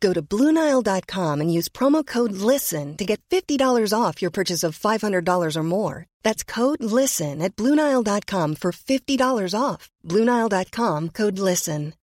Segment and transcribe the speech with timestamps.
[0.00, 4.78] Go to Bluenile.com and use promo code LISTEN to get $50 off your purchase of
[4.78, 6.06] $500 or more.
[6.22, 9.90] That's code LISTEN at Bluenile.com for $50 off.
[10.04, 11.94] Bluenile.com code LISTEN.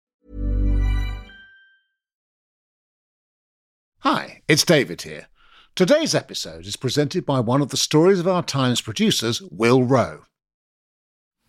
[4.00, 5.28] Hi, it's David here.
[5.76, 10.22] Today's episode is presented by one of the Stories of Our Times producers, Will Rowe.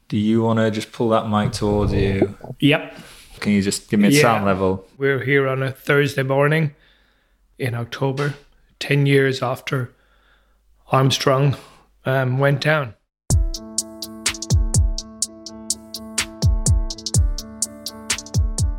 [0.08, 2.38] Do you want to just pull that mic towards you?
[2.60, 2.95] Yep.
[3.44, 4.22] Can you just give me a Yeah.
[4.22, 4.88] sound level?
[4.97, 6.75] We're here on a Thursday morning
[7.59, 8.36] in October,
[8.80, 9.91] 10 years after
[10.94, 11.58] Armstrong
[12.05, 12.94] um, went down.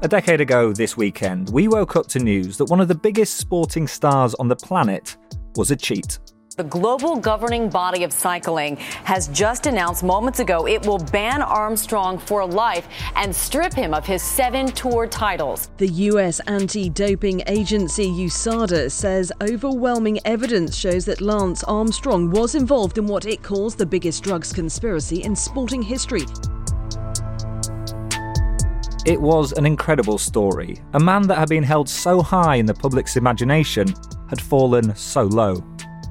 [0.02, 3.36] A decade ago this weekend, we woke up to news that one of the biggest
[3.36, 5.16] sporting stars on the planet
[5.56, 6.18] was a cheat.
[6.56, 12.16] The global governing body of cycling has just announced moments ago it will ban Armstrong
[12.16, 15.68] for life and strip him of his seven tour titles.
[15.78, 22.98] The US anti doping agency USADA says overwhelming evidence shows that Lance Armstrong was involved
[22.98, 26.22] in what it calls the biggest drugs conspiracy in sporting history.
[29.04, 30.80] It was an incredible story.
[30.92, 33.92] A man that had been held so high in the public's imagination
[34.28, 35.64] had fallen so low.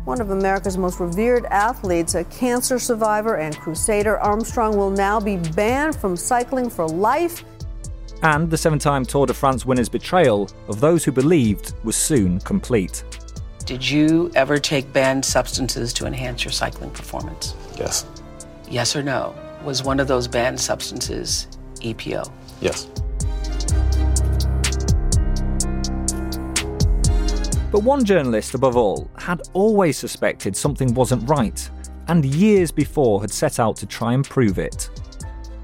[0.06, 5.38] One of America's most revered athletes, a cancer survivor and crusader, Armstrong will now be
[5.38, 7.46] banned from cycling for life.
[8.22, 12.42] And the seven time Tour de France winner's betrayal of those who believed was soon
[12.42, 13.06] complete.
[13.66, 17.56] Did you ever take banned substances to enhance your cycling performance?
[17.78, 18.06] Yes.
[18.70, 19.34] Yes or no?
[19.64, 22.30] Was one of those banned substances EPO?
[22.60, 22.88] Yes.
[27.74, 31.68] But one journalist, above all, had always suspected something wasn't right,
[32.08, 34.92] and years before had set out to try and prove it.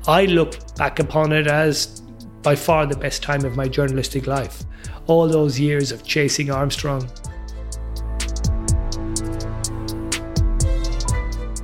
[0.08, 2.02] I look back upon it as
[2.42, 4.64] by far the best time of my journalistic life.
[5.06, 7.08] All those years of chasing Armstrong.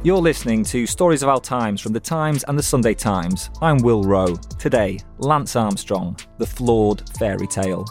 [0.04, 3.50] You're listening to Stories of Our Times from The Times and The Sunday Times.
[3.64, 4.36] I'm Will Rowe.
[4.60, 7.88] Today, Lance Armstrong, the flawed fairy tale.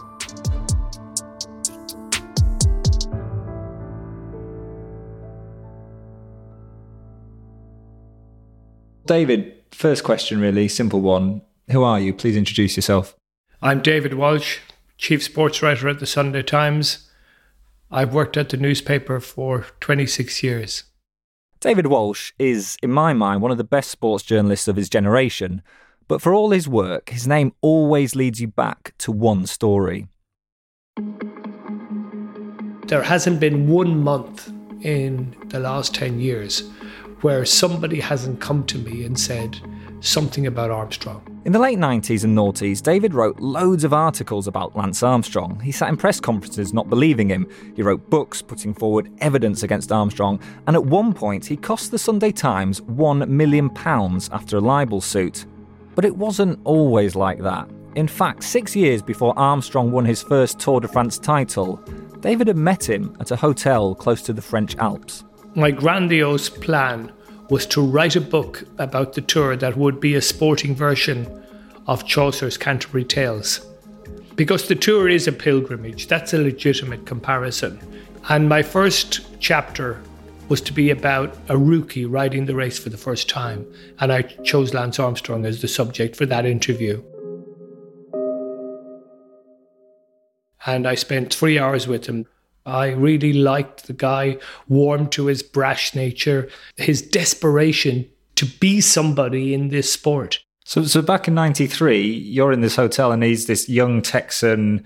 [9.05, 11.43] David, first question, really simple one.
[11.69, 12.11] Who are you?
[12.11, 13.15] Please introduce yourself.
[13.61, 14.57] I'm David Walsh,
[14.97, 17.07] chief sports writer at the Sunday Times.
[17.91, 20.85] I've worked at the newspaper for 26 years.
[21.59, 25.61] David Walsh is, in my mind, one of the best sports journalists of his generation.
[26.07, 30.07] But for all his work, his name always leads you back to one story.
[32.87, 34.51] There hasn't been one month
[34.81, 36.63] in the last 10 years
[37.25, 39.59] where somebody hasn't come to me and said
[39.99, 41.25] something about Armstrong.
[41.43, 45.59] In the late 90s and noughties, David wrote loads of articles about Lance Armstrong.
[45.59, 47.49] He sat in press conferences not believing him.
[47.75, 51.97] He wrote books putting forward evidence against Armstrong, and at one point he cost the
[51.97, 53.71] Sunday Times £1 million
[54.31, 55.47] after a libel suit.
[55.95, 57.67] But it wasn't always like that.
[57.95, 61.77] In fact, six years before Armstrong won his first Tour de France title,
[62.19, 65.23] David had met him at a hotel close to the French Alps.
[65.57, 67.13] My grandiose plan
[67.49, 71.43] was to write a book about the tour that would be a sporting version
[71.87, 73.65] of Chaucer's Canterbury Tales.
[74.35, 77.79] Because the tour is a pilgrimage, that's a legitimate comparison.
[78.29, 80.01] And my first chapter
[80.49, 83.65] was to be about a rookie riding the race for the first time.
[83.99, 87.03] And I chose Lance Armstrong as the subject for that interview.
[90.65, 92.25] And I spent three hours with him.
[92.65, 99.53] I really liked the guy, warm to his brash nature, his desperation to be somebody
[99.53, 100.39] in this sport.
[100.65, 104.83] So, so back in '93, you're in this hotel, and he's this young Texan,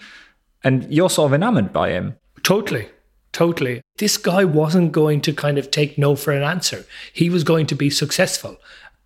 [0.64, 2.18] and you're sort of enamored by him.
[2.44, 2.90] Totally,
[3.32, 3.82] totally.
[3.98, 6.86] This guy wasn't going to kind of take no for an answer.
[7.14, 8.58] He was going to be successful,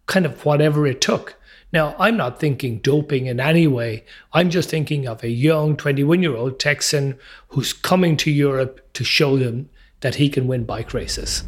[0.08, 1.36] kind of whatever it took.
[1.74, 4.06] Now, I'm not thinking doping in any way.
[4.32, 7.18] I'm just thinking of a young 21 year old Texan
[7.48, 9.72] who's coming to Europe to show them
[10.02, 11.44] that he can win bike races.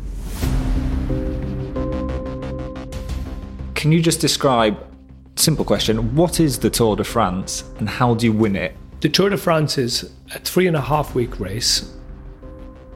[3.76, 4.76] Can you just describe,
[5.36, 8.76] simple question, what is the Tour de France and how do you win it?
[9.02, 11.94] The Tour de France is a three and a half week race,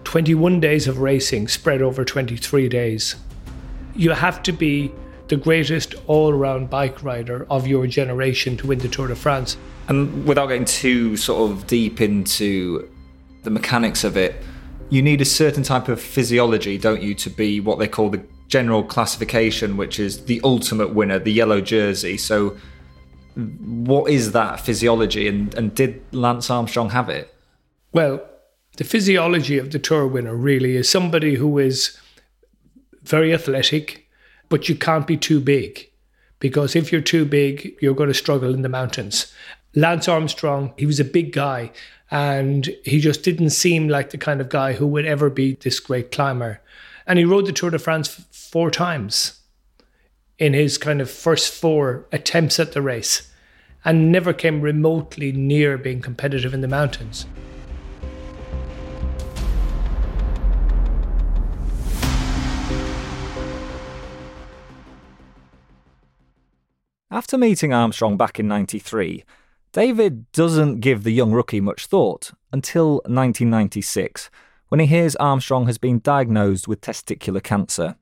[0.04, 3.18] 21 days of racing spread over 23 days.
[3.96, 4.92] You have to be
[5.30, 9.58] the greatest all round bike rider of your generation to win the Tour de France.
[9.88, 12.90] And without getting too sort of deep into
[13.44, 14.36] the mechanics of it,
[14.90, 18.24] you need a certain type of physiology, don't you, to be what they call the
[18.48, 22.18] general classification, which is the ultimate winner, the yellow jersey.
[22.18, 22.58] So,
[23.36, 27.34] what is that physiology, and, and did Lance Armstrong have it?
[27.94, 28.22] Well,
[28.78, 31.98] the physiology of the tour winner really is somebody who is
[33.04, 34.09] very athletic,
[34.50, 35.90] but you can't be too big
[36.40, 39.34] because if you're too big, you're going to struggle in the mountains.
[39.76, 41.72] Lance Armstrong, he was a big guy
[42.12, 45.80] and he just didn't seem like the kind of guy who would ever be this
[45.80, 46.60] great climber.
[47.06, 49.40] And he rode the Tour de France four times
[50.40, 53.32] in his kind of first four attempts at the race
[53.86, 57.26] and never came remotely near being competitive in the mountains.
[67.12, 69.24] After meeting Armstrong back in 93,
[69.72, 74.30] David doesn't give the young rookie much thought until 1996,
[74.68, 77.96] when he hears Armstrong has been diagnosed with testicular cancer.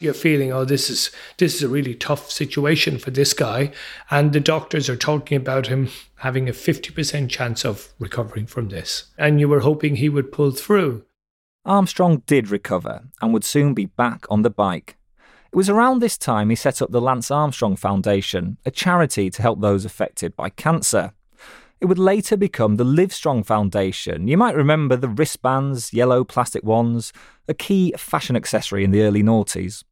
[0.00, 3.70] You're feeling, oh, this is this is a really tough situation for this guy,
[4.10, 9.12] and the doctors are talking about him having a 50% chance of recovering from this,
[9.16, 11.04] and you were hoping he would pull through.
[11.64, 14.96] Armstrong did recover and would soon be back on the bike.
[15.52, 19.42] It was around this time he set up the Lance Armstrong Foundation, a charity to
[19.42, 21.12] help those affected by cancer.
[21.80, 24.28] It would later become the Livestrong Foundation.
[24.28, 27.12] You might remember the wristbands, yellow plastic ones,
[27.48, 29.82] a key fashion accessory in the early noughties.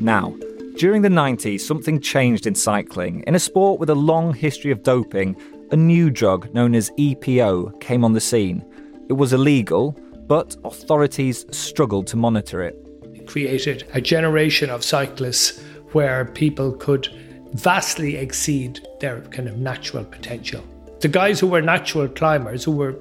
[0.00, 0.36] Now,
[0.76, 3.24] during the 90s, something changed in cycling.
[3.26, 5.34] In a sport with a long history of doping,
[5.72, 8.64] a new drug known as EPO came on the scene.
[9.08, 12.76] It was illegal, but authorities struggled to monitor it.
[13.12, 15.62] It created a generation of cyclists
[15.92, 17.08] where people could
[17.52, 20.64] vastly exceed their kind of natural potential.
[21.00, 22.96] The guys who were natural climbers, who were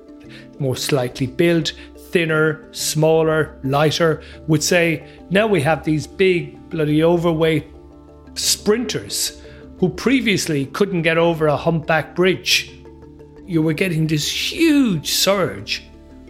[0.60, 1.72] more slightly built,
[2.12, 7.66] thinner, smaller, lighter, would say, now we have these big, bloody overweight
[8.36, 9.42] sprinters
[9.80, 12.72] who previously couldn't get over a humpback bridge.
[13.46, 15.84] You were getting this huge surge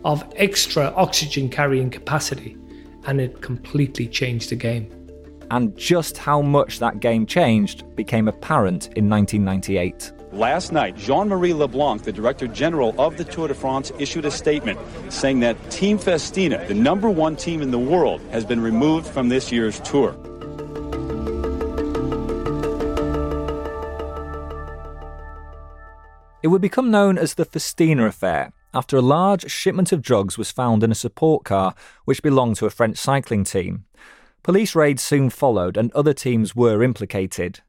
[0.06, 2.58] of extra oxygen carrying capacity,
[3.06, 4.90] and it completely changed the game.
[5.52, 10.12] And just how much that game changed became apparent in 1998.
[10.32, 14.32] Last night, Jean Marie Leblanc, the Director General of the Tour de France, issued a
[14.32, 14.80] statement
[15.10, 19.30] saying that Team Festina, the number one team in the world, has been removed from
[19.30, 20.16] this year's tour.
[26.42, 30.52] It would become known as the Festina Affair after a large shipment of drugs was
[30.52, 31.76] found in a support car
[32.06, 33.86] which belonged to a French cycling team.
[34.42, 37.62] Police raids soon followed and other teams were implicated.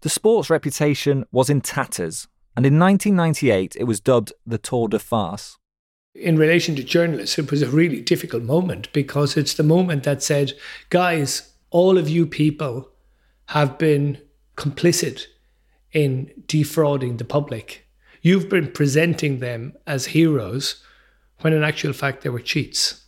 [0.00, 4.98] The sport's reputation was in tatters, and in 1998 it was dubbed the Tour de
[4.98, 5.58] Farce.
[6.14, 10.22] In relation to journalists, it was a really difficult moment because it's the moment that
[10.22, 10.52] said,
[10.88, 12.90] guys, all of you people
[13.48, 14.18] have been
[14.56, 15.26] complicit
[15.92, 17.83] in defrauding the public
[18.24, 20.82] You've been presenting them as heroes
[21.42, 23.04] when in actual fact they were cheats.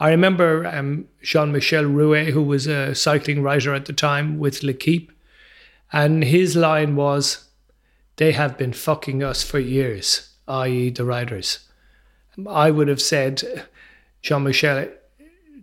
[0.00, 4.64] I remember um, Jean Michel Rouet, who was a cycling writer at the time with
[4.64, 5.12] L'Equipe,
[5.92, 7.50] and his line was,
[8.16, 11.60] They have been fucking us for years, i.e., the riders.
[12.44, 13.68] I would have said,
[14.22, 14.88] Jean Michel,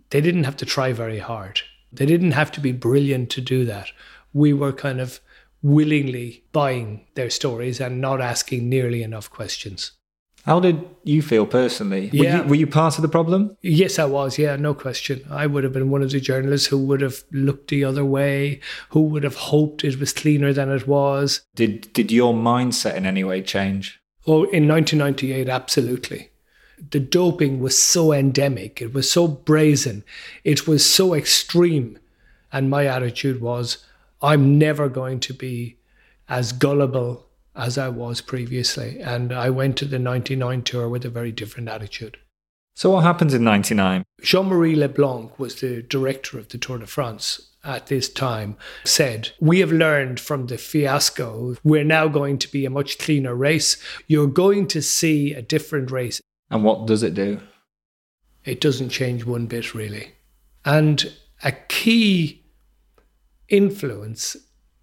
[0.08, 1.60] they didn't have to try very hard.
[1.92, 3.92] They didn't have to be brilliant to do that.
[4.32, 5.20] We were kind of
[5.62, 9.92] willingly buying their stories and not asking nearly enough questions.
[10.44, 12.08] How did you feel personally?
[12.12, 12.38] Yeah.
[12.38, 13.56] Were you, were you part of the problem?
[13.60, 14.38] Yes, I was.
[14.38, 15.22] Yeah, no question.
[15.30, 18.60] I would have been one of the journalists who would have looked the other way,
[18.88, 21.42] who would have hoped it was cleaner than it was.
[21.54, 24.00] Did did your mindset in any way change?
[24.26, 26.30] Oh, in 1998, absolutely.
[26.90, 28.80] The doping was so endemic.
[28.80, 30.04] It was so brazen.
[30.44, 31.98] It was so extreme.
[32.52, 33.84] And my attitude was,
[34.22, 35.78] I'm never going to be
[36.28, 39.00] as gullible as I was previously.
[39.00, 42.18] And I went to the 99 tour with a very different attitude.
[42.74, 44.04] So what happens in 99?
[44.22, 49.60] Jean-Marie Leblanc was the director of the Tour de France at this time said, We
[49.60, 51.56] have learned from the fiasco.
[51.62, 53.76] We're now going to be a much cleaner race.
[54.06, 56.20] You're going to see a different race.
[56.50, 57.40] And what does it do?
[58.44, 60.14] It doesn't change one bit, really.
[60.64, 61.12] And
[61.44, 62.39] a key
[63.50, 64.36] influence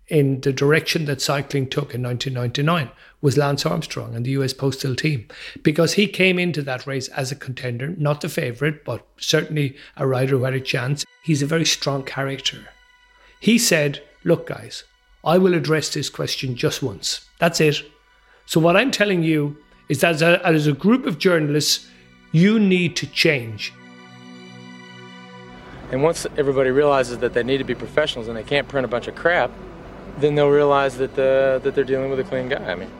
[0.07, 2.89] in the direction that cycling took in 1999
[3.21, 5.27] was Lance Armstrong and the US Postal team
[5.63, 10.07] because he came into that race as a contender, not the favourite, but certainly a
[10.07, 11.05] rider who had a chance.
[11.23, 12.59] He's a very strong character.
[13.39, 14.83] He said, Look, guys,
[15.23, 17.27] I will address this question just once.
[17.39, 17.81] That's it.
[18.45, 19.57] So, what I'm telling you
[19.89, 21.87] is that as a, as a group of journalists,
[22.31, 23.73] you need to change.
[25.91, 28.87] And once everybody realizes that they need to be professionals and they can't print a
[28.87, 29.51] bunch of crap,
[30.17, 32.63] then they'll realize that the, that they're dealing with a clean guy.
[32.63, 32.91] I mean.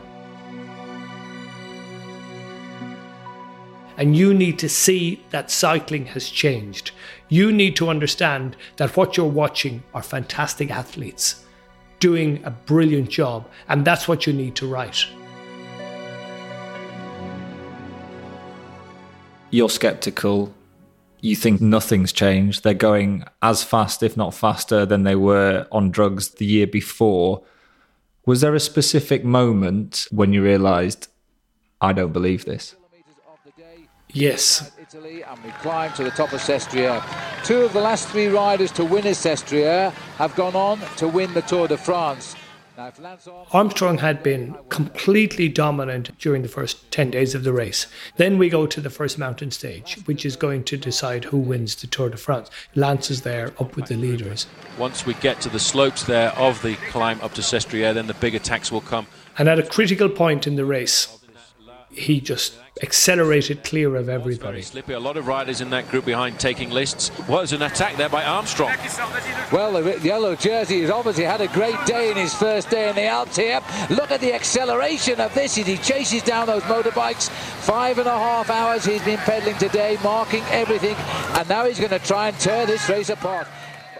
[3.98, 6.92] And you need to see that cycling has changed.
[7.28, 11.44] You need to understand that what you're watching are fantastic athletes
[11.98, 15.04] doing a brilliant job, and that's what you need to write.
[19.50, 20.54] You're skeptical.
[21.20, 22.62] You think nothing's changed.
[22.62, 27.42] They're going as fast, if not faster, than they were on drugs the year before.
[28.24, 31.08] Was there a specific moment when you realised,
[31.80, 32.76] I don't believe this?
[34.12, 34.72] Yes.
[34.80, 37.02] Italy and we climb to the top of Sestriere.
[37.44, 41.34] Two of the last three riders to win his Sestriere have gone on to win
[41.34, 42.34] the Tour de France.
[43.52, 47.88] Armstrong had been completely dominant during the first 10 days of the race.
[48.16, 51.74] Then we go to the first mountain stage, which is going to decide who wins
[51.74, 52.50] the Tour de France.
[52.76, 54.46] Lance is there up with the leaders.
[54.78, 58.14] Once we get to the slopes there of the climb up to Sestriere, then the
[58.14, 59.08] big attacks will come.
[59.36, 61.17] And at a critical point in the race,
[61.90, 64.62] he just accelerated clear of everybody.
[64.62, 67.10] Slippy, a lot of riders in that group behind taking lists.
[67.26, 68.72] Was an attack there by Armstrong.
[69.50, 72.94] Well, the yellow jersey has obviously had a great day in his first day in
[72.94, 73.60] the Alps here.
[73.90, 77.30] Look at the acceleration of this as he chases down those motorbikes.
[77.30, 80.94] Five and a half hours he's been pedaling today, marking everything,
[81.36, 83.48] and now he's going to try and tear this race apart.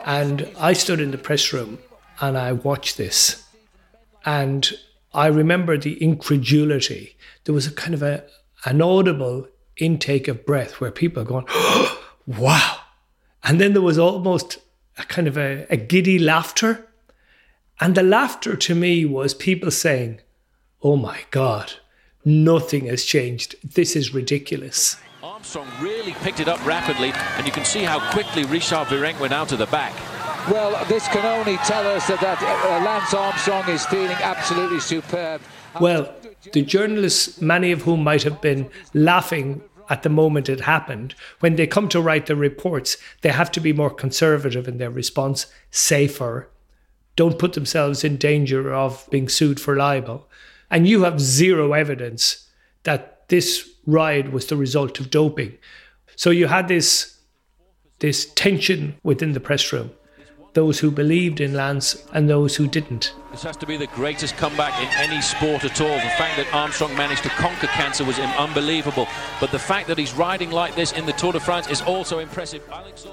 [0.04, 1.78] And I stood in the press room
[2.20, 3.44] and I watched this,
[4.24, 4.70] and
[5.18, 7.16] I remember the incredulity.
[7.42, 8.24] There was a kind of a
[8.64, 12.76] an audible intake of breath where people are going, oh, wow.
[13.42, 14.58] And then there was almost
[14.96, 16.88] a kind of a, a giddy laughter.
[17.80, 20.20] And the laughter to me was people saying,
[20.82, 21.72] oh my God,
[22.24, 23.56] nothing has changed.
[23.64, 24.96] This is ridiculous.
[25.20, 29.32] Armstrong really picked it up rapidly, and you can see how quickly Richard Virenque went
[29.32, 29.94] out to the back.
[30.50, 35.42] Well, this can only tell us that, that uh, Lance Armstrong is feeling absolutely superb.
[35.78, 36.14] Well,
[36.52, 41.56] the journalists, many of whom might have been laughing at the moment it happened, when
[41.56, 45.46] they come to write their reports, they have to be more conservative in their response,
[45.70, 46.48] safer,
[47.14, 50.28] don't put themselves in danger of being sued for libel.
[50.70, 52.48] And you have zero evidence
[52.84, 55.58] that this ride was the result of doping.
[56.16, 57.18] So you had this,
[57.98, 59.90] this tension within the press room
[60.54, 63.14] those who believed in Lance and those who didn't.
[63.30, 65.94] This has to be the greatest comeback in any sport at all.
[65.94, 69.06] The fact that Armstrong managed to conquer cancer was unbelievable.
[69.40, 72.18] But the fact that he's riding like this in the Tour de France is also
[72.18, 72.62] impressive.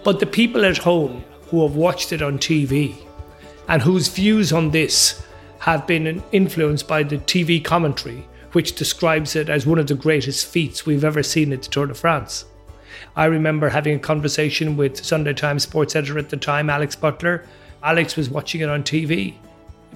[0.04, 2.96] But the people at home who have watched it on TV
[3.68, 5.24] and whose views on this
[5.60, 10.46] have been influenced by the TV commentary, which describes it as one of the greatest
[10.46, 12.46] feats we've ever seen at the Tour de France.
[13.16, 17.46] I remember having a conversation with Sunday Times sports editor at the time, Alex Butler.
[17.82, 19.36] Alex was watching it on TV,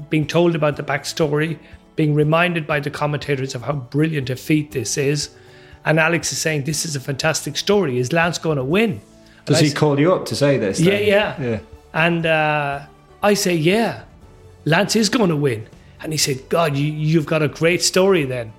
[0.09, 1.59] being told about the backstory,
[1.95, 5.31] being reminded by the commentators of how brilliant a feat this is.
[5.83, 7.97] And Alex is saying, This is a fantastic story.
[7.97, 9.01] Is Lance going to win?
[9.45, 10.79] Does he call you up to say this?
[10.79, 11.41] Yeah, yeah.
[11.41, 11.59] yeah.
[11.93, 12.85] And uh,
[13.21, 14.03] I say, Yeah,
[14.65, 15.67] Lance is going to win.
[16.01, 18.53] And he said, God, you, you've got a great story then.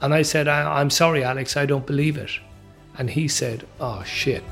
[0.00, 2.30] And I said, I, I'm sorry, Alex, I don't believe it.
[2.98, 4.42] And he said, Oh shit.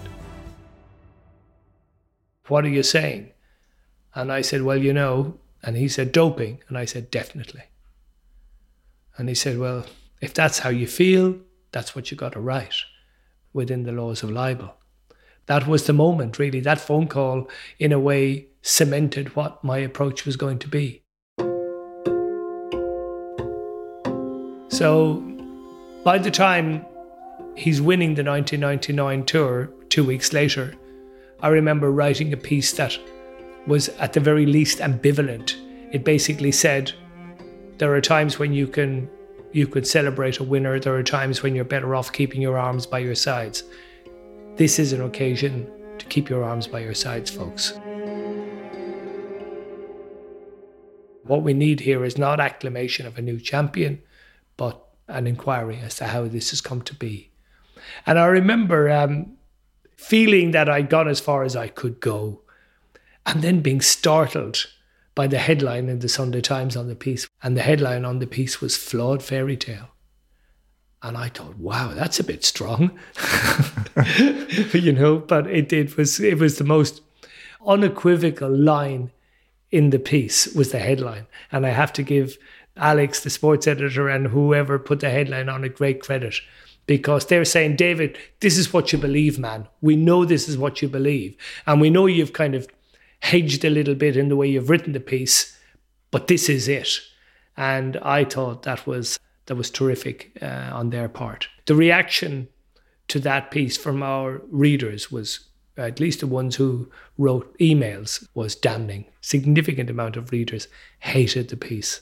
[2.47, 3.33] What are you saying?
[4.15, 5.38] And I said, Well, you know.
[5.65, 6.61] And he said, Doping.
[6.69, 7.65] And I said, Definitely.
[9.19, 9.85] And he said, Well,
[10.21, 11.37] if that's how you feel,
[11.73, 12.76] that's what you got to write
[13.53, 14.75] within the laws of libel.
[15.47, 16.61] That was the moment, really.
[16.61, 17.49] That phone call,
[17.79, 21.03] in a way, cemented what my approach was going to be.
[24.69, 25.23] So
[26.05, 26.85] by the time
[27.57, 30.75] he's winning the 1999 tour two weeks later,
[31.41, 32.99] I remember writing a piece that
[33.67, 35.57] was at the very least ambivalent.
[35.93, 36.93] It basically said,
[37.79, 39.11] there are times when you can
[39.53, 40.79] you could celebrate a winner.
[40.79, 43.65] There are times when you're better off keeping your arms by your sides.
[44.57, 47.73] this is an occasion to keep your arms by your sides, folks.
[51.25, 54.03] What we need here is not acclamation of a new champion,
[54.57, 57.31] but an inquiry as to how this has come to be.
[58.07, 59.37] And I remember um,
[59.97, 62.40] feeling that I'd gone as far as I could go,
[63.25, 64.66] and then being startled
[65.14, 67.26] by the headline in the Sunday Times on the piece.
[67.43, 69.88] And the headline on the piece was Flawed Fairy Tale.
[71.02, 72.99] And I thought, wow, that's a bit strong.
[74.73, 77.02] you know, but it, it was it was the most
[77.66, 79.11] unequivocal line
[79.71, 81.26] in the piece was the headline.
[81.50, 82.38] And I have to give
[82.76, 86.37] Alex, the sports editor, and whoever put the headline on it great credit
[86.87, 89.69] because they're saying, David, this is what you believe, man.
[89.81, 91.37] We know this is what you believe.
[91.66, 92.69] And we know you've kind of
[93.21, 95.59] hedged a little bit in the way you've written the piece,
[96.11, 97.00] but this is it.
[97.57, 101.49] And I thought that was that was terrific uh, on their part.
[101.66, 102.49] The reaction
[103.09, 108.57] to that piece from our readers was at least the ones who wrote emails was
[108.57, 109.05] damning.
[109.21, 110.69] Significant amount of readers
[111.00, 112.00] hated the piece.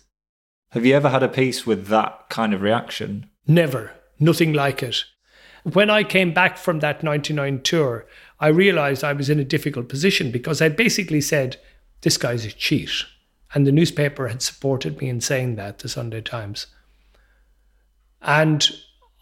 [0.70, 3.28] Have you ever had a piece with that kind of reaction?
[3.46, 3.92] Never.
[4.24, 5.04] Nothing like it.
[5.64, 8.06] When I came back from that 99 tour,
[8.40, 11.58] I realized I was in a difficult position because I'd basically said,
[12.00, 13.04] This guy's a cheat.
[13.52, 16.68] And the newspaper had supported me in saying that, the Sunday Times.
[18.22, 18.66] And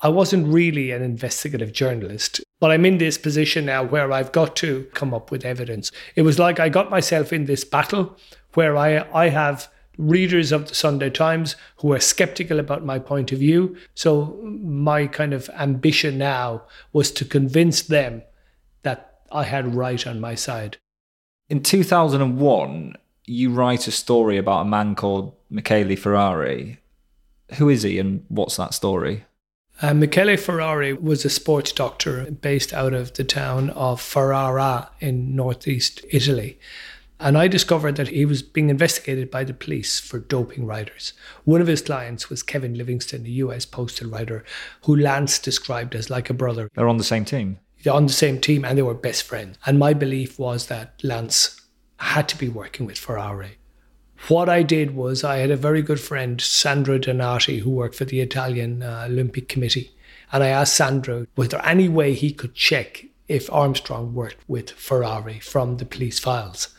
[0.02, 4.54] I wasn't really an investigative journalist, but I'm in this position now where I've got
[4.56, 5.90] to come up with evidence.
[6.14, 8.16] It was like I got myself in this battle
[8.54, 9.68] where I, I have
[9.98, 13.76] readers of the Sunday Times who are skeptical about my point of view.
[13.94, 18.22] So my kind of ambition now was to convince them
[18.82, 20.78] that I had right on my side.
[21.48, 22.94] In 2001,
[23.26, 26.78] you write a story about a man called Michele Ferrari.
[27.58, 29.24] Who is he and what's that story?
[29.80, 35.34] Uh, Michele Ferrari was a sports doctor based out of the town of Ferrara in
[35.34, 36.58] northeast Italy.
[37.22, 41.12] And I discovered that he was being investigated by the police for doping riders.
[41.44, 44.44] One of his clients was Kevin Livingston, a US postal rider
[44.86, 46.68] who Lance described as like a brother.
[46.74, 47.60] They're on the same team.
[47.84, 49.56] They're on the same team, and they were best friends.
[49.64, 51.60] And my belief was that Lance
[51.98, 53.58] had to be working with Ferrari.
[54.26, 58.04] What I did was I had a very good friend, Sandro Donati, who worked for
[58.04, 59.92] the Italian uh, Olympic Committee.
[60.32, 64.70] And I asked Sandro, was there any way he could check if Armstrong worked with
[64.72, 66.74] Ferrari from the police files?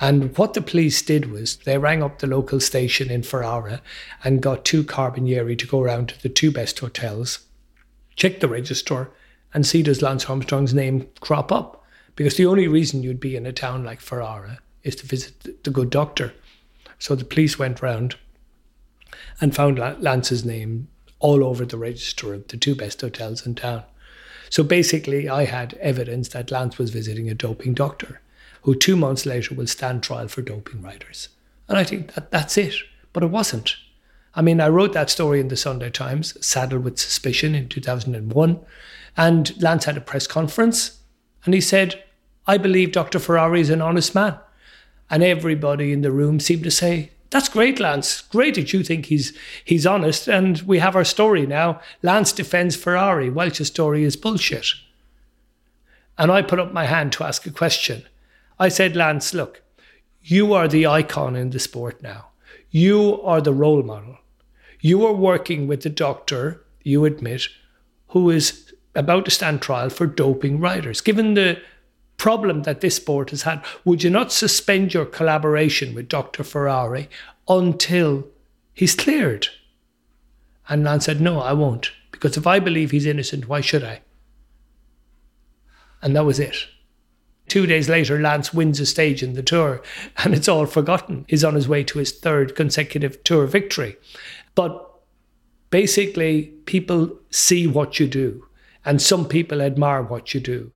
[0.00, 3.82] And what the police did was they rang up the local station in Ferrara
[4.24, 7.40] and got two Carabinieri to go around to the two best hotels,
[8.16, 9.10] check the register,
[9.52, 11.84] and see does Lance Armstrong's name crop up.
[12.16, 15.70] Because the only reason you'd be in a town like Ferrara is to visit the
[15.70, 16.32] good doctor.
[16.98, 18.16] So the police went round
[19.40, 23.84] and found Lance's name all over the register of the two best hotels in town.
[24.48, 28.20] So basically, I had evidence that Lance was visiting a doping doctor
[28.62, 31.28] who two months later will stand trial for doping riders.
[31.68, 32.74] And I think that that's it.
[33.12, 33.76] But it wasn't.
[34.34, 38.60] I mean, I wrote that story in the Sunday Times, Saddled with Suspicion in 2001.
[39.16, 41.00] And Lance had a press conference
[41.44, 42.02] and he said,
[42.46, 43.18] I believe Dr.
[43.18, 44.38] Ferrari is an honest man.
[45.08, 48.20] And everybody in the room seemed to say, That's great, Lance.
[48.22, 50.28] Great that you think he's he's honest.
[50.28, 51.80] And we have our story now.
[52.02, 53.30] Lance defends Ferrari.
[53.30, 54.66] Walsh's story is bullshit.
[56.16, 58.04] And I put up my hand to ask a question.
[58.60, 59.62] I said, Lance, look,
[60.20, 62.28] you are the icon in the sport now.
[62.68, 64.18] You are the role model.
[64.80, 67.48] You are working with the doctor, you admit,
[68.08, 71.00] who is about to stand trial for doping riders.
[71.00, 71.60] Given the
[72.18, 76.44] problem that this sport has had, would you not suspend your collaboration with Dr.
[76.44, 77.08] Ferrari
[77.48, 78.28] until
[78.74, 79.48] he's cleared?
[80.68, 81.92] And Lance said, No, I won't.
[82.12, 84.02] Because if I believe he's innocent, why should I?
[86.02, 86.66] And that was it.
[87.50, 89.82] Two days later, Lance wins a stage in the tour,
[90.18, 91.24] and it's all forgotten.
[91.26, 93.96] He's on his way to his third consecutive tour victory.
[94.54, 94.88] But
[95.70, 98.46] basically, people see what you do,
[98.84, 100.70] and some people admire what you do.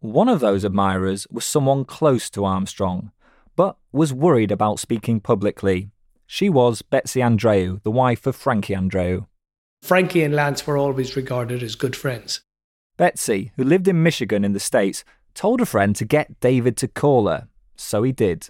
[0.00, 3.10] One of those admirers was someone close to Armstrong,
[3.56, 5.88] but was worried about speaking publicly.
[6.26, 9.28] She was Betsy Andreu, the wife of Frankie Andreu.
[9.80, 12.42] Frankie and Lance were always regarded as good friends.
[12.98, 15.04] Betsy, who lived in Michigan in the States,
[15.36, 17.46] told a friend to get David to call her,
[17.76, 18.48] so he did.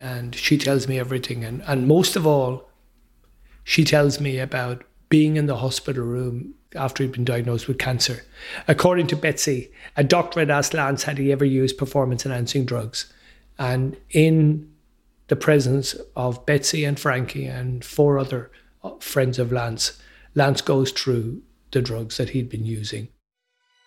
[0.00, 1.44] And she tells me everything.
[1.44, 2.70] And, and most of all,
[3.64, 8.24] she tells me about being in the hospital room after he'd been diagnosed with cancer.
[8.66, 13.12] According to Betsy, a doctor had asked Lance had he ever used performance enhancing drugs.
[13.58, 14.72] And in
[15.28, 18.50] the presence of Betsy and Frankie and four other
[18.82, 20.00] uh, friends of Lance,
[20.34, 23.08] Lance goes through the drugs that he'd been using.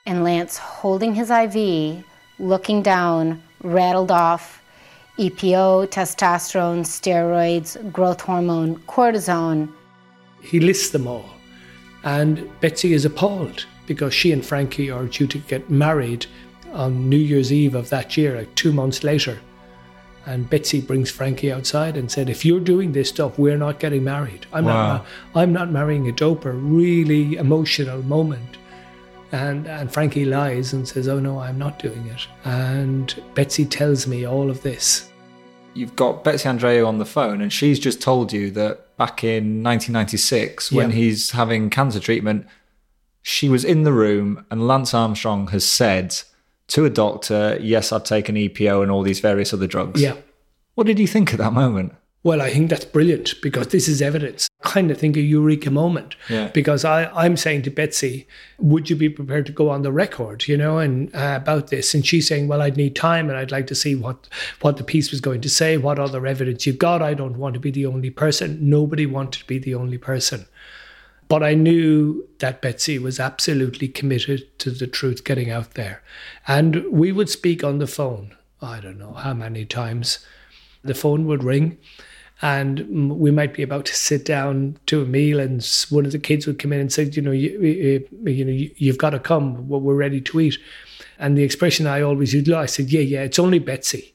[0.06, 2.04] and Lance holding his IV,
[2.40, 4.62] looking down, rattled off
[5.18, 9.72] EPO, testosterone, steroids, growth hormone, cortisone.
[10.42, 11.30] He lists them all.
[12.04, 16.26] And Betsy is appalled because she and Frankie are due to get married
[16.74, 19.40] on New Year's Eve of that year, like two months later.
[20.26, 24.04] And Betsy brings Frankie outside and said, "If you're doing this stuff, we're not getting
[24.04, 24.48] married.
[24.52, 24.88] I'm Wow.
[24.88, 25.06] not.
[25.36, 28.58] I'm not marrying a doper." Really emotional moment.
[29.32, 34.08] And and Frankie lies and says, "Oh no, I'm not doing it." And Betsy tells
[34.08, 35.10] me all of this.
[35.74, 39.62] You've got Betsy Andreu on the phone, and she's just told you that back in
[39.62, 40.96] 1996, when Yeah.
[40.96, 42.46] he's having cancer treatment,
[43.22, 46.16] she was in the room, and Lance Armstrong has said
[46.68, 50.02] to a doctor, Yes, I've taken EPO and all these various other drugs.
[50.02, 50.14] Yeah.
[50.76, 51.94] What did you think at that moment?
[52.26, 54.50] Well, I think that's brilliant because this is evidence.
[54.64, 56.16] I kind of think a eureka moment.
[56.28, 56.48] Yeah.
[56.48, 60.48] Because I, I'm saying to Betsy, would you be prepared to go on the record,
[60.48, 61.94] you know, and uh, about this?
[61.94, 64.28] And she's saying, well, I'd need time and I'd like to see what,
[64.62, 67.04] what the piece was going to say, what other evidence you've got.
[67.04, 68.58] I don't want to be the only person.
[68.68, 70.48] Nobody wanted to be the only person.
[71.28, 76.02] But I knew that Betsy was absolutely committed to the truth getting out there.
[76.48, 80.26] And we would speak on the phone, I don't know how many times.
[80.84, 81.78] The phone would ring
[82.46, 82.74] and
[83.26, 86.46] we might be about to sit down to a meal and one of the kids
[86.46, 89.68] would come in and say, you know, you, you, know, you- you've got to come,
[89.68, 90.58] we're ready to eat.
[91.18, 94.14] And the expression I always used, I said, yeah, yeah, it's only Betsy.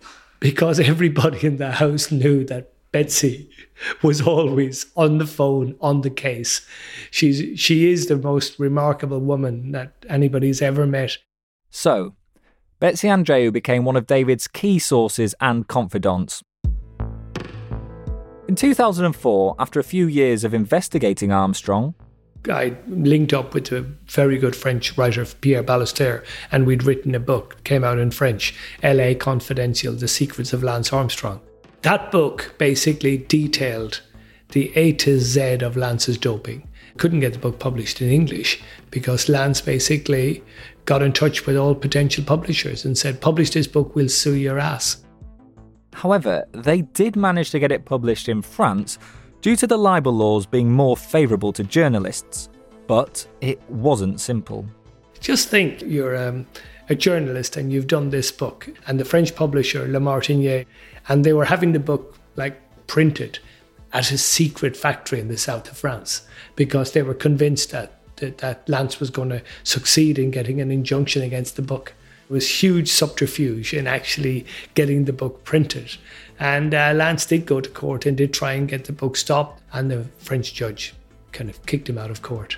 [0.40, 3.48] Because everybody in the house knew that Betsy
[4.02, 6.66] was always on the phone, on the case.
[7.10, 11.12] She's she is the most remarkable woman that anybody's ever met.
[11.70, 12.14] So,
[12.78, 16.42] Betsy Andreu became one of David's key sources and confidants.
[18.50, 21.94] In 2004, after a few years of investigating Armstrong,
[22.50, 27.20] I linked up with a very good French writer, Pierre Ballester, and we'd written a
[27.20, 31.40] book, came out in French, LA Confidential The Secrets of Lance Armstrong.
[31.82, 34.00] That book basically detailed
[34.48, 36.68] the A to Z of Lance's doping.
[36.96, 38.60] Couldn't get the book published in English
[38.90, 40.42] because Lance basically
[40.86, 44.58] got in touch with all potential publishers and said, Publish this book, we'll sue your
[44.58, 45.04] ass.
[46.00, 48.98] However, they did manage to get it published in France
[49.42, 52.48] due to the libel laws being more favourable to journalists.
[52.86, 54.64] But it wasn't simple.
[55.20, 56.46] Just think you're um,
[56.88, 60.64] a journalist and you've done this book, and the French publisher, Le Martinière,
[61.08, 63.38] and they were having the book like printed
[63.92, 66.22] at a secret factory in the south of France
[66.56, 70.70] because they were convinced that, that, that Lance was going to succeed in getting an
[70.70, 71.92] injunction against the book.
[72.30, 75.96] Was huge subterfuge in actually getting the book printed.
[76.38, 79.60] And uh, Lance did go to court and did try and get the book stopped,
[79.72, 80.94] and the French judge
[81.32, 82.56] kind of kicked him out of court.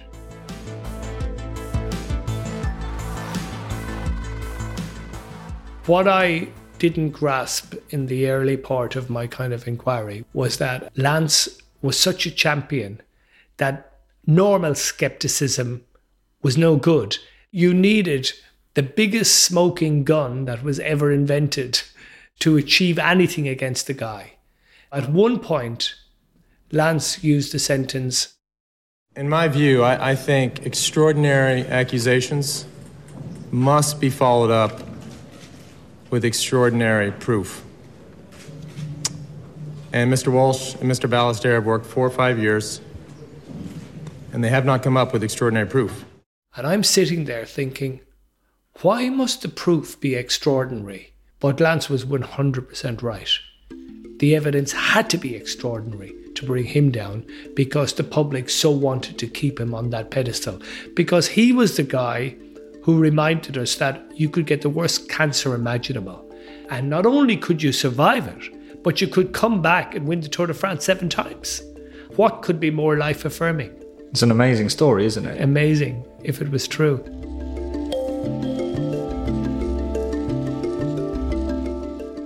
[5.87, 10.92] What I didn't grasp in the early part of my kind of inquiry was that
[10.98, 11.48] Lance
[11.80, 13.00] was such a champion
[13.56, 13.90] that
[14.26, 15.82] normal skepticism
[16.42, 17.16] was no good.
[17.50, 18.32] You needed
[18.74, 21.82] the biggest smoking gun that was ever invented
[22.38, 24.32] to achieve anything against the guy.
[24.90, 25.94] At one point,
[26.70, 28.35] Lance used the sentence
[29.14, 32.66] In my view, I, I think extraordinary accusations
[33.50, 34.80] must be followed up
[36.11, 37.62] with extraordinary proof.
[39.92, 40.32] And Mr.
[40.32, 41.08] Walsh and Mr.
[41.08, 42.80] Ballester have worked four or five years,
[44.32, 46.06] and they have not come up with extraordinary proof.
[46.56, 48.00] And I'm sitting there thinking,
[48.80, 51.12] why must the proof be extraordinary?
[51.38, 53.28] But Lance was 100% right.
[54.18, 59.18] The evidence had to be extraordinary to bring him down because the public so wanted
[59.18, 60.61] to keep him on that pedestal.
[60.94, 62.37] Because he was the guy
[62.82, 66.28] who reminded us that you could get the worst cancer imaginable.
[66.70, 70.28] And not only could you survive it, but you could come back and win the
[70.28, 71.62] Tour de France seven times.
[72.16, 73.72] What could be more life affirming?
[74.11, 75.40] It's an amazing story, isn't it?
[75.40, 77.02] Amazing if it was true.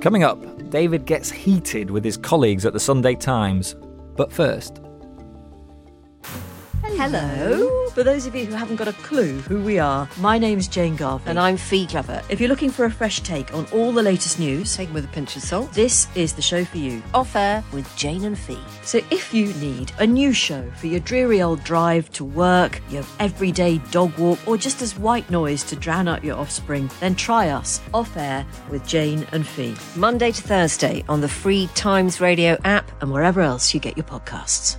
[0.00, 0.38] Coming up,
[0.70, 3.74] David gets heated with his colleagues at the Sunday Times.
[4.14, 4.80] But first,
[6.98, 7.88] Hello.
[7.90, 10.96] For those of you who haven't got a clue who we are, my name's Jane
[10.96, 11.28] Garvey.
[11.28, 12.22] And I'm Fi Glover.
[12.30, 15.08] If you're looking for a fresh take on all the latest news, take with a
[15.08, 17.02] pinch of salt, this is the show for you.
[17.12, 18.56] Off air with Jane and Fi.
[18.82, 23.04] So if you need a new show for your dreary old drive to work, your
[23.20, 27.50] everyday dog walk, or just as white noise to drown out your offspring, then try
[27.50, 29.74] us off air with Jane and Fi.
[29.96, 34.06] Monday to Thursday on the free Times Radio app and wherever else you get your
[34.06, 34.78] podcasts.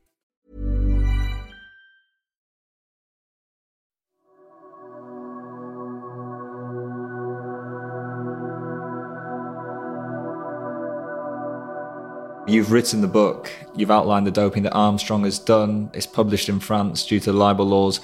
[12.51, 15.89] You've written the book, you've outlined the doping that Armstrong has done.
[15.93, 18.01] It's published in France due to libel laws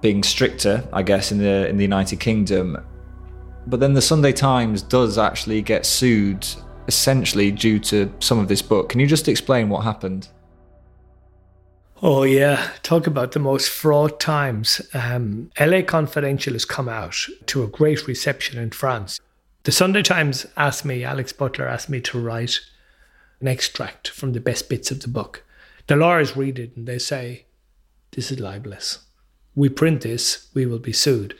[0.00, 2.78] being stricter, I guess, in the in the United Kingdom.
[3.66, 6.46] But then the Sunday Times does actually get sued
[6.86, 8.90] essentially due to some of this book.
[8.90, 10.28] Can you just explain what happened?
[12.00, 14.80] Oh yeah, talk about the most fraught times.
[14.94, 19.18] Um, LA Confidential has come out to a great reception in France.
[19.64, 22.60] The Sunday Times asked me, Alex Butler asked me to write
[23.42, 25.44] an extract from the best bits of the book.
[25.88, 27.44] The lawyers read it and they say,
[28.12, 29.00] This is libelous.
[29.54, 31.38] We print this, we will be sued.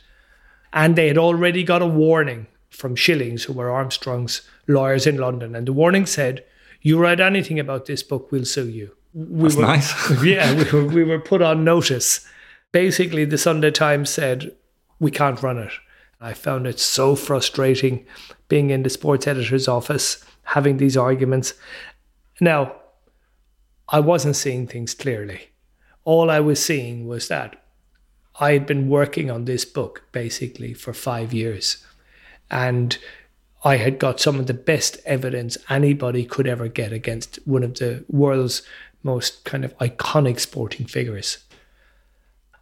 [0.73, 5.55] And they had already got a warning from Schillings, who were Armstrong's lawyers in London.
[5.55, 6.45] And the warning said,
[6.81, 8.91] You write anything about this book, we'll sue you.
[9.15, 10.23] We That's were, nice.
[10.25, 12.27] yeah, we were, we were put on notice.
[12.73, 14.55] Basically, the Sunday Times said,
[14.99, 15.73] We can't run it.
[16.21, 18.07] I found it so frustrating
[18.49, 21.55] being in the sports editor's office, having these arguments.
[22.41, 22.77] Now,
[23.89, 25.51] I wasn't seeing things clearly.
[26.05, 27.63] All I was seeing was that
[28.41, 31.85] I had been working on this book basically for five years.
[32.51, 32.97] And
[33.65, 37.75] I had got some of the best evidence anybody could ever get against one of
[37.75, 38.63] the world's
[39.03, 41.39] most kind of iconic sporting figures.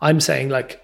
[0.00, 0.83] I'm saying, like,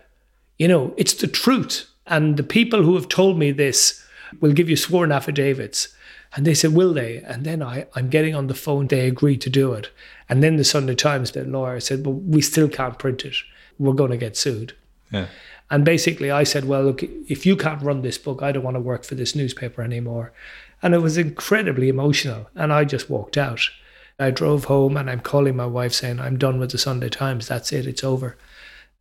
[0.58, 1.90] you know, it's the truth.
[2.06, 4.04] And the people who have told me this
[4.40, 5.88] will give you sworn affidavits.
[6.34, 7.18] And they said, Will they?
[7.18, 9.90] And then I, I'm getting on the phone, they agreed to do it.
[10.28, 13.36] And then the Sunday Times, the lawyer said, But we still can't print it.
[13.78, 14.74] We're going to get sued.
[15.10, 15.26] Yeah.
[15.70, 18.76] And basically, I said, Well, look, if you can't run this book, I don't want
[18.76, 20.32] to work for this newspaper anymore.
[20.82, 22.48] And it was incredibly emotional.
[22.54, 23.60] And I just walked out.
[24.18, 27.48] I drove home and I'm calling my wife saying, I'm done with the Sunday Times.
[27.48, 28.36] That's it, it's over.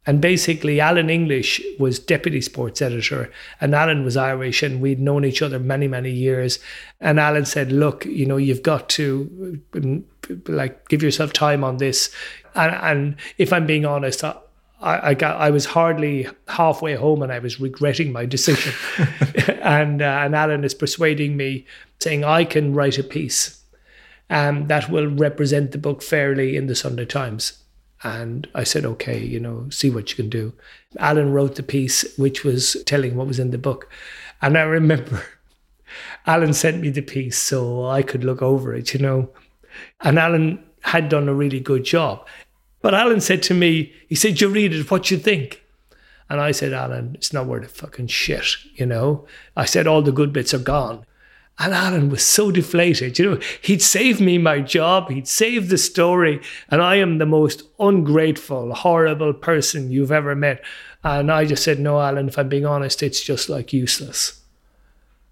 [0.08, 5.26] And basically, Alan English was deputy sports editor, and Alan was Irish, and we'd known
[5.26, 6.60] each other many, many years.
[7.02, 9.60] And Alan said, "Look, you know, you've got to
[10.48, 12.14] like give yourself time on this."
[12.54, 14.36] And, and if I'm being honest, I,
[14.80, 18.74] I got I was hardly halfway home, and I was regretting my decision.
[19.62, 21.66] and uh, and Alan is persuading me,
[22.00, 23.64] saying I can write a piece
[24.30, 27.64] um, that will represent the book fairly in the Sunday Times.
[28.06, 30.54] And I said, okay, you know, see what you can do.
[31.00, 33.90] Alan wrote the piece, which was telling what was in the book.
[34.44, 35.24] And I remember
[36.28, 39.32] Alan sent me the piece so I could look over it, you know.
[40.02, 42.28] And Alan had done a really good job.
[42.84, 45.64] But Alan said to me, he said, You read it, what you think?
[46.30, 49.26] And I said, Alan, it's not worth a fucking shit, you know.
[49.58, 51.06] I said, all the good bits are gone.
[51.58, 53.18] And Alan was so deflated.
[53.18, 57.26] You know, he'd saved me my job, he'd saved the story, and I am the
[57.26, 60.64] most ungrateful, horrible person you've ever met.
[61.04, 64.42] And I just said, No, Alan, if I'm being honest, it's just like useless.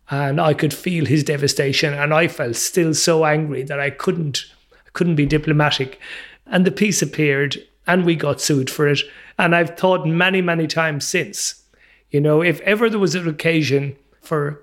[0.10, 4.46] And I could feel his devastation, and I felt still so angry that I couldn't
[4.94, 6.00] couldn't be diplomatic.
[6.46, 7.58] And the piece appeared,
[7.88, 9.02] and we got sued for it.
[9.38, 11.64] And I've thought many, many times since,
[12.12, 14.62] you know, if ever there was an occasion for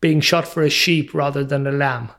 [0.00, 2.10] being shot for a sheep rather than a lamb,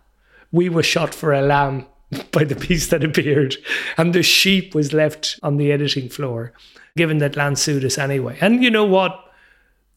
[0.52, 1.86] we were shot for a lamb
[2.32, 3.56] by the piece that appeared.
[3.98, 6.54] And the sheep was left on the editing floor,
[6.96, 8.38] given that Lance sued us anyway.
[8.42, 9.22] And you know what?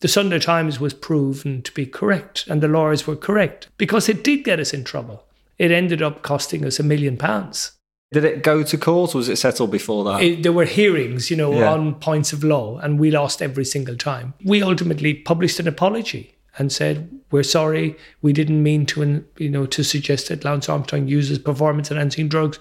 [0.01, 4.23] The Sunday Times was proven to be correct, and the lawyers were correct because it
[4.23, 5.25] did get us in trouble.
[5.59, 7.73] It ended up costing us a million pounds.
[8.13, 10.23] Did it go to court or was it settled before that?
[10.23, 11.73] It, there were hearings, you know, Yeah.
[11.73, 14.35] on points of law, and we lost every single time.
[14.45, 17.97] We ultimately published an apology and said, "We're sorry.
[18.23, 22.59] We didn't mean to, you know, to suggest that Lance Armstrong uses performance-enhancing drugs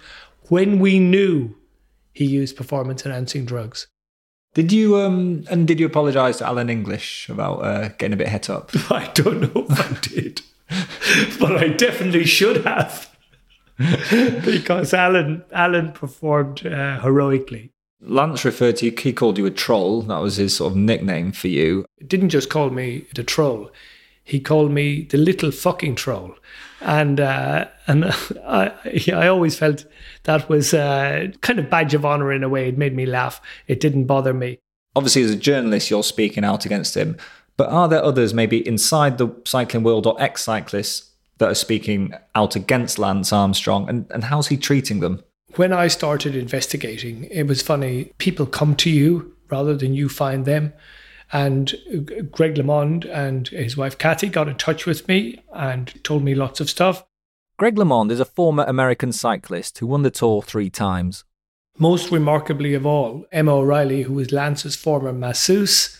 [0.49, 1.55] when we knew
[2.13, 3.87] he used performance-enhancing drugs."
[4.53, 8.27] Did you um and did you apologise to Alan English about uh, getting a bit
[8.27, 8.71] het up?
[8.89, 10.41] I don't know if I did,
[11.39, 13.15] but I definitely should have,
[14.45, 17.71] because Alan Alan performed uh, heroically.
[18.01, 18.95] Lance referred to you.
[18.97, 20.03] He called you a troll.
[20.03, 21.85] That was his sort of nickname for you.
[22.05, 23.71] didn't just call me the troll.
[24.23, 26.35] He called me the little fucking troll,
[26.81, 28.05] and uh, and
[28.45, 28.71] I
[29.13, 29.85] I always felt
[30.23, 32.67] that was uh, kind of badge of honor in a way.
[32.69, 33.41] It made me laugh.
[33.67, 34.59] It didn't bother me.
[34.95, 37.17] Obviously, as a journalist, you're speaking out against him.
[37.55, 42.13] But are there others, maybe inside the cycling world or ex cyclists, that are speaking
[42.35, 43.89] out against Lance Armstrong?
[43.89, 45.23] And, and how's he treating them?
[45.57, 48.13] When I started investigating, it was funny.
[48.19, 50.71] People come to you rather than you find them.
[51.33, 51.73] And
[52.31, 56.59] Greg LeMond and his wife Kathy got in touch with me and told me lots
[56.59, 57.03] of stuff.
[57.57, 61.23] Greg LeMond is a former American cyclist who won the Tour three times.
[61.79, 65.99] Most remarkably of all, Emma O'Reilly, who was Lance's former masseuse,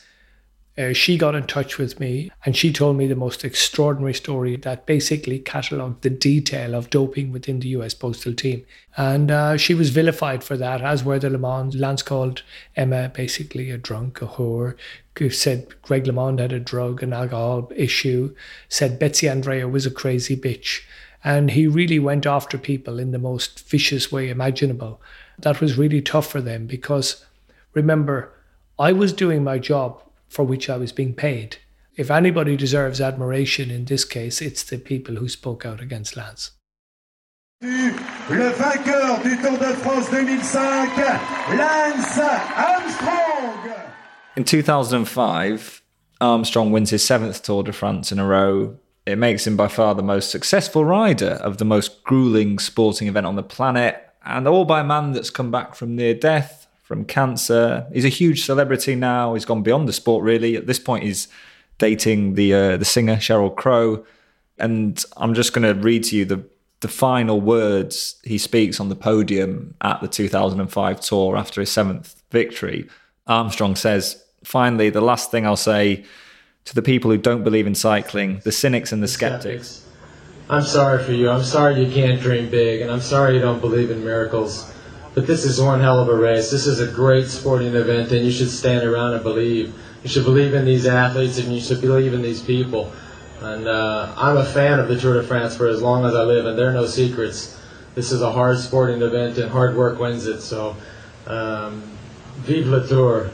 [0.78, 4.56] uh, she got in touch with me and she told me the most extraordinary story
[4.58, 8.64] that basically catalogued the detail of doping within the US postal team.
[8.96, 11.80] And uh, she was vilified for that, as were the LeMonds.
[11.80, 12.44] Lance called
[12.76, 14.76] Emma basically a drunk, a whore,
[15.18, 18.36] who said Greg LeMond had a drug and alcohol issue,
[18.70, 20.82] said Betsy Andreu was a crazy bitch.
[21.24, 25.02] And he really went after people in the most vicious way imaginable.
[25.40, 27.26] That was really tough for them because
[27.74, 28.32] remember,
[28.78, 31.58] I was doing my job for which I was being paid.
[31.96, 36.52] If anybody deserves admiration in this case, it's the people who spoke out against Lance.
[37.64, 43.74] Le vainqueur du Tour de France 2005, Lance Armstrong.
[44.36, 45.82] In 2005,
[46.22, 48.78] Armstrong wins his seventh Tour de France in a row.
[49.08, 53.26] It makes him by far the most successful rider of the most grueling sporting event
[53.26, 57.04] on the planet, and all by a man that's come back from near death, from
[57.04, 57.86] cancer.
[57.92, 59.34] He's a huge celebrity now.
[59.34, 60.56] He's gone beyond the sport, really.
[60.56, 61.28] At this point, he's
[61.80, 64.06] dating the uh, the singer Sheryl Crow,
[64.58, 66.46] and I'm just going to read to you the
[66.80, 72.24] the final words he speaks on the podium at the 2005 Tour after his seventh
[72.32, 72.88] victory.
[73.28, 76.06] Armstrong says, "Finally, the last thing I'll say."
[76.66, 79.86] To the people who don't believe in cycling, the cynics and the skeptics.
[80.50, 81.30] I'm sorry for you.
[81.30, 84.70] I'm sorry you can't dream big, and I'm sorry you don't believe in miracles.
[85.18, 86.52] But this is one hell of a race.
[86.52, 89.74] This is a great sporting event, and you should stand around and believe.
[90.04, 92.92] You should believe in these athletes, and you should believe in these people.
[93.42, 96.22] And uh, I'm a fan of the Tour de France for as long as I
[96.22, 97.60] live, and there are no secrets.
[97.96, 100.40] This is a hard sporting event, and hard work wins it.
[100.40, 100.76] So,
[101.26, 101.82] um,
[102.42, 103.32] vive le Tour,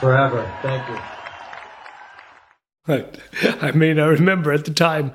[0.00, 0.44] forever.
[0.60, 0.98] Thank you.
[2.86, 3.18] Right.
[3.62, 5.14] I mean, I remember at the time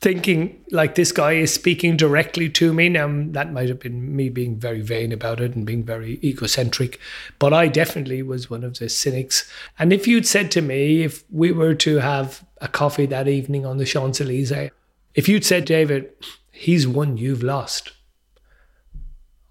[0.00, 2.88] thinking like this guy is speaking directly to me.
[2.88, 6.98] Now that might have been me being very vain about it and being very egocentric,
[7.38, 9.50] but I definitely was one of the cynics.
[9.78, 13.66] And if you'd said to me, if we were to have a coffee that evening
[13.66, 14.70] on the Champs Elysees,
[15.14, 16.10] if you'd said, David,
[16.50, 17.92] he's won, you've lost,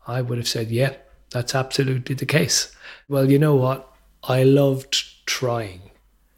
[0.08, 0.96] I would have said, yeah,
[1.30, 2.76] that's absolutely the case.
[3.08, 3.92] Well, you know what?
[4.24, 5.82] I loved trying.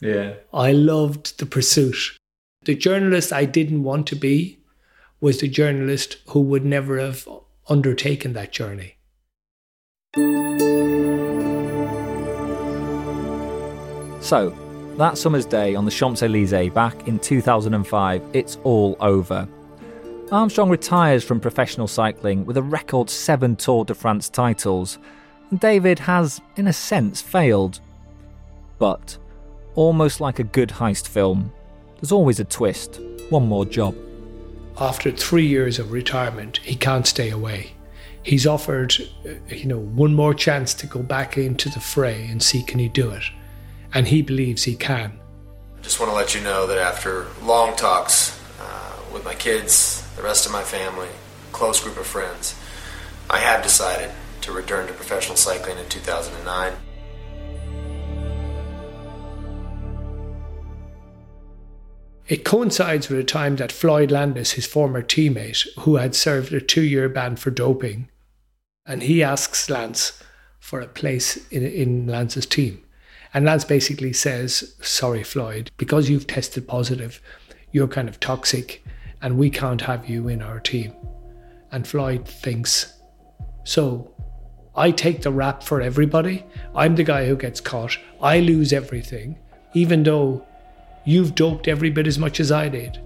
[0.02, 0.34] Yeah.
[0.54, 2.18] I loved the pursuit.
[2.64, 4.60] The journalist I didn't want to be
[5.20, 7.28] was the journalist who would never have
[7.68, 8.98] undertaken that journey.
[14.22, 14.56] So,
[14.98, 19.48] that summer's day on the Champs Elysees back in 2005, it's all over.
[20.32, 25.00] Armstrong retires from professional cycling with a record seven Tour de France titles,
[25.50, 27.80] and David has, in a sense, failed.
[28.78, 29.18] But,
[29.74, 31.52] almost like a good heist film,
[32.02, 33.00] there's always a twist,
[33.30, 33.96] one more job.
[34.80, 37.74] After three years of retirement, he can't stay away.
[38.24, 38.96] He's offered,
[39.26, 42.80] uh, you know, one more chance to go back into the fray and see can
[42.80, 43.24] he do it,
[43.94, 45.20] and he believes he can.
[45.78, 50.08] I just want to let you know that after long talks uh, with my kids,
[50.16, 51.10] the rest of my family,
[51.52, 52.56] close group of friends,
[53.30, 54.10] I have decided
[54.42, 56.74] to return to professional cycling in 2009.
[62.32, 66.62] It coincides with a time that Floyd Landis, his former teammate, who had served a
[66.62, 68.08] two year ban for doping,
[68.86, 70.24] and he asks Lance
[70.58, 72.82] for a place in, in Lance's team.
[73.34, 77.22] And Lance basically says, Sorry, Floyd, because you've tested positive,
[77.74, 78.82] you're kind of toxic,
[79.22, 80.94] and we can't have you in our team.
[81.70, 82.94] And Floyd thinks,
[83.66, 84.16] So
[84.74, 86.46] I take the rap for everybody.
[86.74, 87.98] I'm the guy who gets caught.
[88.22, 89.38] I lose everything,
[89.74, 90.48] even though
[91.04, 93.02] You've doped every bit as much as I did.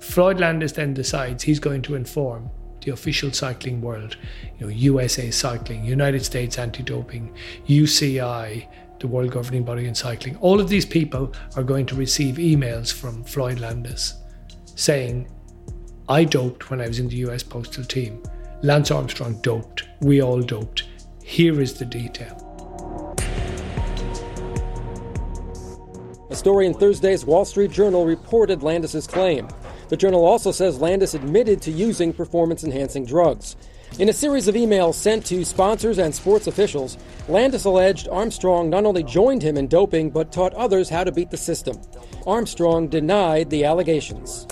[0.00, 2.50] Floyd Landis then decides he's going to inform
[2.82, 4.16] the official cycling world,
[4.58, 7.34] you know, USA Cycling, United States Anti-Doping,
[7.66, 8.68] UCI,
[9.00, 10.36] the world governing body in cycling.
[10.36, 14.14] All of these people are going to receive emails from Floyd Landis
[14.74, 15.28] saying,
[16.08, 18.22] I doped when I was in the US postal team.
[18.62, 19.84] Lance Armstrong doped.
[20.00, 20.84] We all doped.
[21.22, 22.40] Here is the detail.
[26.34, 29.46] A story in Thursday's Wall Street Journal reported Landis's claim.
[29.88, 33.54] The journal also says Landis admitted to using performance enhancing drugs.
[34.00, 38.84] In a series of emails sent to sponsors and sports officials, Landis alleged Armstrong not
[38.84, 41.80] only joined him in doping, but taught others how to beat the system.
[42.26, 44.48] Armstrong denied the allegations.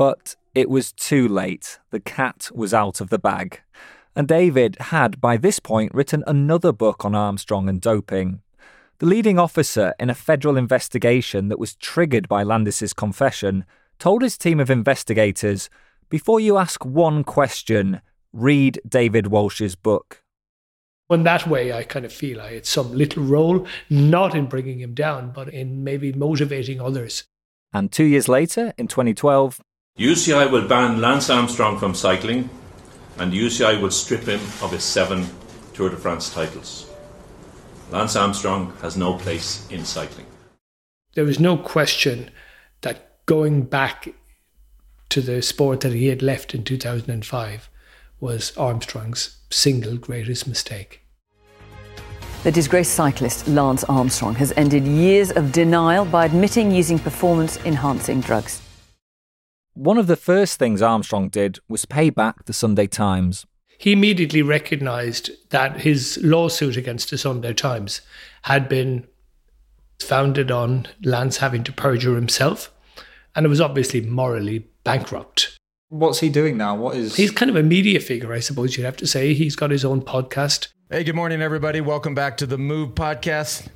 [0.00, 1.78] But it was too late.
[1.90, 3.60] The cat was out of the bag.
[4.16, 8.40] And David had, by this point, written another book on Armstrong and doping.
[9.00, 13.66] The leading officer in a federal investigation that was triggered by Landis's confession
[13.98, 15.68] told his team of investigators
[16.08, 18.00] before you ask one question,
[18.32, 20.22] read David Walsh's book.
[21.10, 24.80] In that way, I kind of feel I had some little role, not in bringing
[24.80, 27.24] him down, but in maybe motivating others.
[27.72, 29.60] And two years later, in 2012,
[29.98, 32.48] UCI will ban Lance Armstrong from cycling,
[33.18, 35.26] and UCI will strip him of his seven
[35.74, 36.90] Tour de France titles.
[37.90, 40.26] Lance Armstrong has no place in cycling.
[41.14, 42.30] There was no question
[42.82, 44.14] that going back
[45.10, 47.68] to the sport that he had left in 2005
[48.20, 51.00] was Armstrong's single greatest mistake.
[52.42, 58.20] The disgraced cyclist Lance Armstrong has ended years of denial by admitting using performance enhancing
[58.20, 58.62] drugs.
[59.74, 63.46] One of the first things Armstrong did was pay back the Sunday Times.
[63.78, 68.00] He immediately recognised that his lawsuit against the Sunday Times
[68.42, 69.06] had been
[70.00, 72.72] founded on Lance having to perjure himself,
[73.36, 75.56] and it was obviously morally bankrupt.
[75.88, 76.74] What's he doing now?
[76.74, 79.34] What is He's kind of a media figure, I suppose you'd have to say.
[79.34, 80.68] He's got his own podcast.
[80.90, 81.80] Hey, good morning, everybody.
[81.80, 83.68] Welcome back to the Move podcast.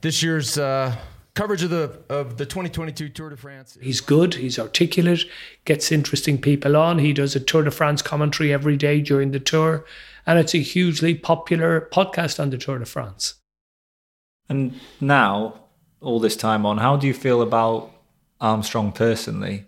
[0.00, 0.96] This year's uh,
[1.38, 3.78] coverage of the of the 2022 Tour de France.
[3.80, 4.34] He's good.
[4.34, 5.24] He's articulate.
[5.64, 6.98] Gets interesting people on.
[6.98, 9.84] He does a Tour de France commentary every day during the tour,
[10.26, 13.34] and it's a hugely popular podcast on the Tour de France.
[14.48, 15.60] And now,
[16.00, 17.92] all this time on, how do you feel about
[18.40, 19.66] Armstrong personally?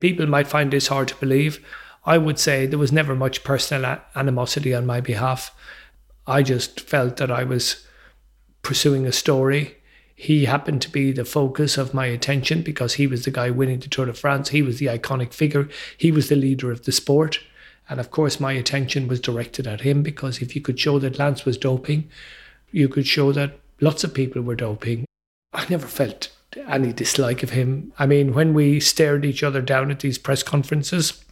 [0.00, 1.64] People might find this hard to believe.
[2.04, 5.56] I would say there was never much personal animosity on my behalf.
[6.26, 7.86] I just felt that I was
[8.60, 9.78] pursuing a story
[10.24, 13.80] he happened to be the focus of my attention because he was the guy winning
[13.80, 14.48] the Tour de France.
[14.48, 15.68] He was the iconic figure.
[15.98, 17.40] He was the leader of the sport.
[17.90, 21.18] And of course, my attention was directed at him because if you could show that
[21.18, 22.08] Lance was doping,
[22.72, 25.04] you could show that lots of people were doping.
[25.52, 26.30] I never felt
[26.68, 27.92] any dislike of him.
[27.98, 31.22] I mean, when we stared each other down at these press conferences,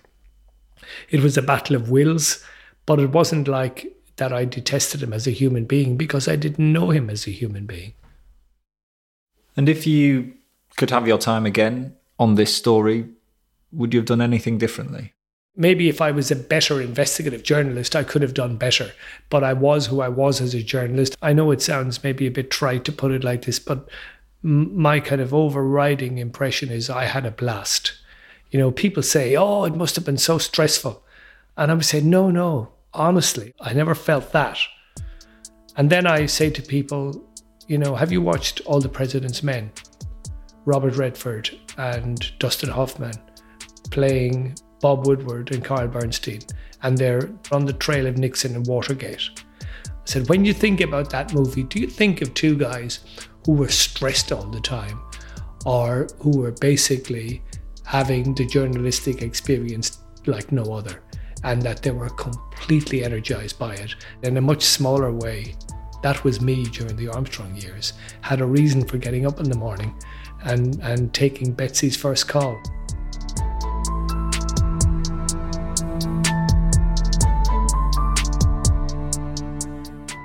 [1.09, 2.45] it was a battle of wills,
[2.85, 6.75] but it wasn't like that I detested him as a human being because I didn't
[6.75, 7.95] know him as a human being.
[9.57, 10.35] And if you
[10.77, 13.09] could have your time again on this story,
[13.73, 15.13] would you have done anything differently?
[15.55, 18.93] Maybe if I was a better investigative journalist, I could have done better.
[19.29, 21.17] But I was who I was as a journalist.
[21.21, 23.89] I know it sounds maybe a bit trite to put it like this, but
[24.43, 27.93] my kind of overriding impression is I had a blast.
[28.51, 31.05] You know, people say, oh, it must have been so stressful.
[31.57, 34.59] And I would say, no, no, honestly, I never felt that.
[35.77, 37.25] And then I say to people,
[37.69, 39.71] you know, have you watched All the President's Men?
[40.65, 43.15] Robert Redford and Dustin Hoffman
[43.91, 46.41] playing Bob Woodward and Carl Bernstein,
[46.83, 49.31] and they're on the trail of Nixon and Watergate.
[49.65, 53.01] I said, when you think about that movie, do you think of two guys
[53.47, 55.01] who were stressed all the time
[55.65, 57.43] or who were basically
[57.85, 61.03] having the journalistic experience like no other
[61.45, 65.55] and that they were completely energized by it in a much smaller way?
[66.03, 67.93] That was me during the Armstrong years.
[68.23, 69.95] Had a reason for getting up in the morning
[70.45, 72.61] and, and taking Betsy's first call.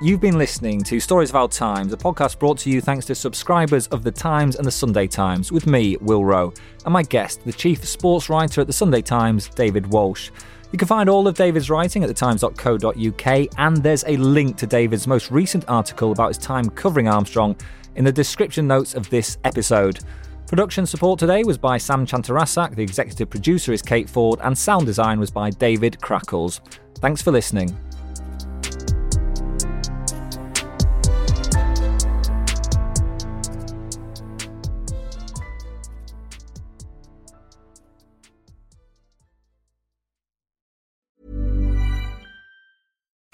[0.02, 3.16] You've been listening to Stories of Our Times, a podcast brought to you thanks to
[3.16, 6.54] subscribers of The Times and The Sunday Times, with me, Will Rowe,
[6.86, 10.32] and my guest, the chief sports writer at The Sunday Times, David Walsh.
[10.78, 15.08] You can find all of David's writing at thetimes.co.uk, and there's a link to David's
[15.08, 17.56] most recent article about his time covering Armstrong
[17.96, 20.02] in the description notes of this episode.
[20.46, 24.86] Production support today was by Sam Chantarasak, the executive producer is Kate Ford, and sound
[24.86, 26.62] design was by David Crackles.
[27.00, 27.76] Thanks for listening.